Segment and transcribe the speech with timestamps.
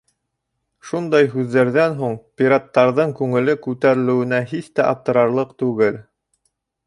[0.91, 6.01] Шундай һүҙҙәрҙән һуң пираттарҙың күңеле күтәрелеүенә һис тә аптырарлыҡ түгел.